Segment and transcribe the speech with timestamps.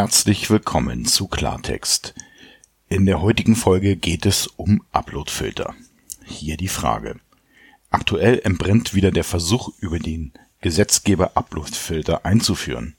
[0.00, 2.14] Herzlich willkommen zu Klartext.
[2.88, 5.74] In der heutigen Folge geht es um Uploadfilter.
[6.24, 7.16] Hier die Frage.
[7.90, 10.32] Aktuell entbrennt wieder der Versuch, über den
[10.62, 12.96] Gesetzgeber Uploadfilter einzuführen.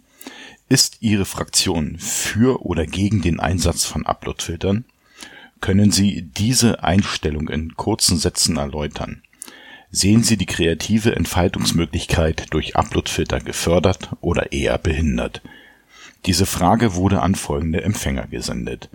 [0.69, 4.85] Ist Ihre Fraktion für oder gegen den Einsatz von Uploadfiltern?
[5.59, 9.23] Können Sie diese Einstellung in kurzen Sätzen erläutern?
[9.89, 15.41] Sehen Sie die kreative Entfaltungsmöglichkeit durch Uploadfilter gefördert oder eher behindert?
[16.25, 18.89] Diese Frage wurde an folgende Empfänger gesendet: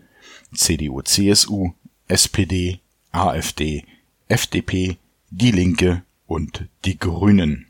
[0.54, 1.72] CDU/CSU,
[2.08, 2.80] SPD,
[3.10, 3.84] AfD,
[4.28, 4.96] FDP,
[5.30, 7.66] Die Linke und die Grünen.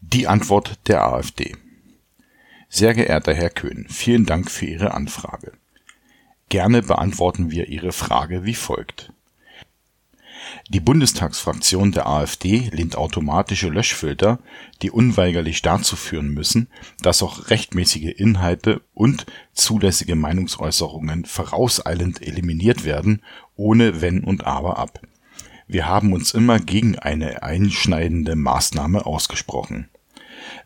[0.00, 1.56] Die Antwort der AfD.
[2.68, 5.52] Sehr geehrter Herr Köhn, vielen Dank für Ihre Anfrage.
[6.48, 9.11] Gerne beantworten wir Ihre Frage wie folgt
[10.72, 14.38] die Bundestagsfraktion der AfD lehnt automatische Löschfilter,
[14.80, 16.68] die unweigerlich dazu führen müssen,
[17.02, 23.20] dass auch rechtmäßige Inhalte und zulässige Meinungsäußerungen vorauseilend eliminiert werden,
[23.54, 25.00] ohne Wenn und Aber ab.
[25.68, 29.90] Wir haben uns immer gegen eine einschneidende Maßnahme ausgesprochen.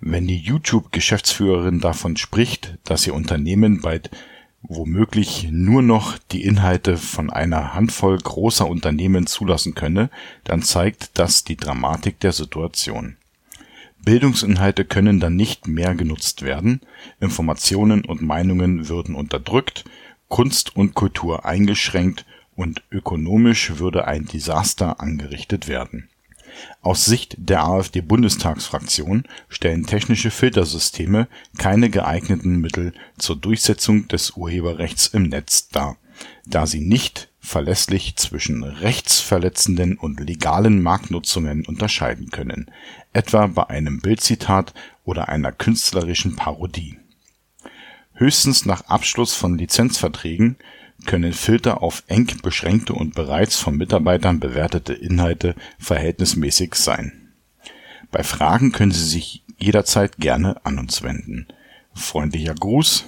[0.01, 4.11] Wenn die YouTube-Geschäftsführerin davon spricht, dass ihr Unternehmen bald
[4.69, 10.11] womöglich nur noch die Inhalte von einer Handvoll großer Unternehmen zulassen könne,
[10.45, 13.17] dann zeigt das die Dramatik der Situation.
[14.05, 16.81] Bildungsinhalte können dann nicht mehr genutzt werden,
[17.21, 19.85] Informationen und Meinungen würden unterdrückt,
[20.29, 26.09] Kunst und Kultur eingeschränkt und ökonomisch würde ein Desaster angerichtet werden
[26.81, 35.25] aus Sicht der AfD-Bundestagsfraktion stellen technische Filtersysteme keine geeigneten Mittel zur Durchsetzung des Urheberrechts im
[35.25, 35.97] Netz dar,
[36.47, 42.71] da sie nicht verlässlich zwischen rechtsverletzenden und legalen Marktnutzungen unterscheiden können,
[43.13, 46.99] etwa bei einem Bildzitat oder einer künstlerischen Parodie.
[48.15, 50.57] Höchstens nach Abschluss von Lizenzverträgen
[51.07, 57.33] können Filter auf eng beschränkte und bereits von Mitarbeitern bewertete Inhalte verhältnismäßig sein.
[58.11, 61.47] Bei Fragen können Sie sich jederzeit gerne an uns wenden.
[61.95, 63.07] Freundlicher Gruß,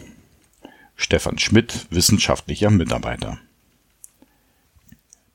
[0.97, 3.39] Stefan Schmidt, wissenschaftlicher Mitarbeiter.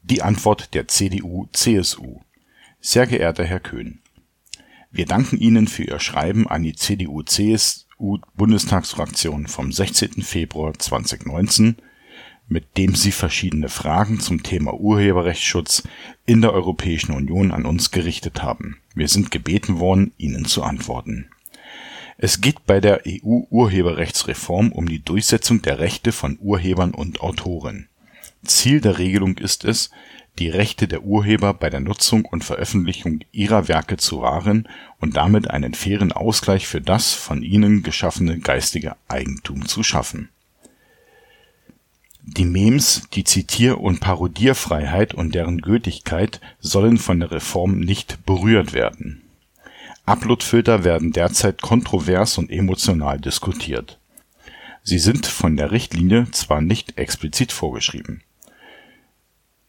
[0.01, 2.19] Die Antwort der CDU/CSU
[2.81, 4.01] Sehr geehrter Herr Köhn,
[4.91, 10.21] wir danken Ihnen für Ihr Schreiben an die CDU/CSU-Bundestagsfraktion vom 16.
[10.21, 11.77] Februar 2019
[12.47, 15.83] mit dem Sie verschiedene Fragen zum Thema Urheberrechtsschutz
[16.25, 18.77] in der Europäischen Union an uns gerichtet haben.
[18.95, 21.29] Wir sind gebeten worden, Ihnen zu antworten.
[22.17, 27.87] Es geht bei der EU-Urheberrechtsreform um die Durchsetzung der Rechte von Urhebern und Autoren.
[28.45, 29.89] Ziel der Regelung ist es,
[30.39, 34.67] die Rechte der Urheber bei der Nutzung und Veröffentlichung ihrer Werke zu wahren
[34.99, 40.29] und damit einen fairen Ausgleich für das von ihnen geschaffene geistige Eigentum zu schaffen
[42.25, 48.73] die Memes, die Zitier und Parodierfreiheit und deren Gültigkeit sollen von der Reform nicht berührt
[48.73, 49.21] werden.
[50.05, 53.99] Uploadfilter werden derzeit kontrovers und emotional diskutiert.
[54.83, 58.21] Sie sind von der Richtlinie zwar nicht explizit vorgeschrieben.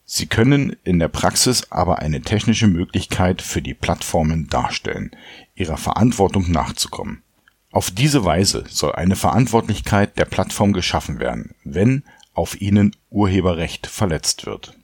[0.04, 5.10] Sie können in der Praxis aber eine technische Möglichkeit für die Plattformen darstellen,
[5.54, 7.22] ihrer Verantwortung nachzukommen.
[7.70, 12.04] Auf diese Weise soll eine Verantwortlichkeit der Plattform geschaffen werden, wenn
[12.34, 14.76] auf ihnen Urheberrecht verletzt wird.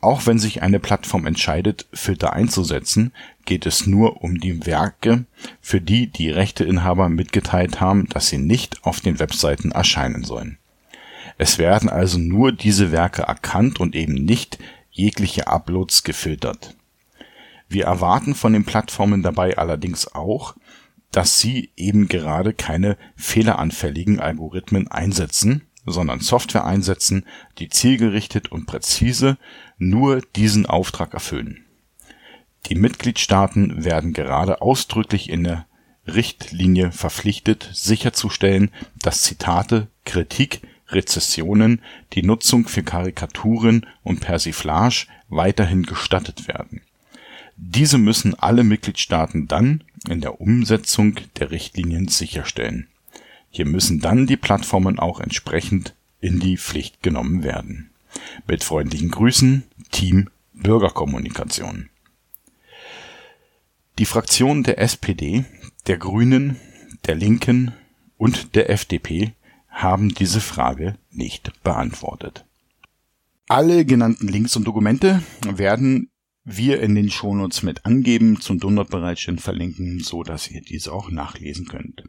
[0.00, 3.12] Auch wenn sich eine Plattform entscheidet, Filter einzusetzen,
[3.44, 5.24] geht es nur um die Werke,
[5.60, 10.58] für die die Rechteinhaber mitgeteilt haben, dass sie nicht auf den Webseiten erscheinen sollen.
[11.36, 14.58] Es werden also nur diese Werke erkannt und eben nicht
[14.90, 16.76] jegliche Uploads gefiltert.
[17.68, 20.54] Wir erwarten von den Plattformen dabei allerdings auch,
[21.12, 27.24] dass sie eben gerade keine fehleranfälligen Algorithmen einsetzen sondern Software einsetzen,
[27.58, 29.38] die zielgerichtet und präzise
[29.78, 31.64] nur diesen Auftrag erfüllen.
[32.66, 35.66] Die Mitgliedstaaten werden gerade ausdrücklich in der
[36.06, 38.70] Richtlinie verpflichtet, sicherzustellen,
[39.02, 41.82] dass Zitate, Kritik, Rezessionen,
[42.14, 46.80] die Nutzung für Karikaturen und Persiflage weiterhin gestattet werden.
[47.56, 52.88] Diese müssen alle Mitgliedstaaten dann in der Umsetzung der Richtlinien sicherstellen
[53.58, 57.90] hier müssen dann die Plattformen auch entsprechend in die Pflicht genommen werden.
[58.46, 61.88] Mit freundlichen Grüßen, Team Bürgerkommunikation.
[63.98, 65.44] Die Fraktionen der SPD,
[65.88, 66.54] der Grünen,
[67.06, 67.72] der Linken
[68.16, 69.32] und der FDP
[69.68, 72.44] haben diese Frage nicht beantwortet.
[73.48, 76.10] Alle genannten Links und Dokumente werden
[76.44, 81.10] wir in den Shownotes mit angeben, zum Download bereitstellen verlinken, so dass ihr diese auch
[81.10, 82.04] nachlesen könnt.